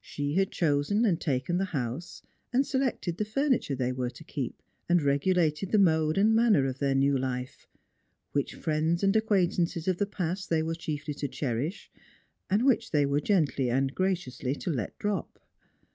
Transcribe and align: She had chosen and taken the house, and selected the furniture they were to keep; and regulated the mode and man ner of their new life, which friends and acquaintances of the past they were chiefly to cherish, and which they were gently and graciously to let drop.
She 0.00 0.32
had 0.36 0.50
chosen 0.50 1.04
and 1.04 1.20
taken 1.20 1.58
the 1.58 1.66
house, 1.76 2.22
and 2.54 2.66
selected 2.66 3.18
the 3.18 3.24
furniture 3.26 3.74
they 3.74 3.92
were 3.92 4.08
to 4.08 4.24
keep; 4.24 4.62
and 4.88 5.02
regulated 5.02 5.72
the 5.72 5.78
mode 5.78 6.16
and 6.16 6.34
man 6.34 6.54
ner 6.54 6.64
of 6.64 6.78
their 6.78 6.94
new 6.94 7.18
life, 7.18 7.66
which 8.32 8.54
friends 8.54 9.02
and 9.04 9.14
acquaintances 9.14 9.86
of 9.86 9.98
the 9.98 10.06
past 10.06 10.48
they 10.48 10.62
were 10.62 10.74
chiefly 10.74 11.12
to 11.12 11.28
cherish, 11.28 11.90
and 12.48 12.64
which 12.64 12.92
they 12.92 13.04
were 13.04 13.20
gently 13.20 13.68
and 13.68 13.94
graciously 13.94 14.54
to 14.54 14.70
let 14.70 14.98
drop. 14.98 15.38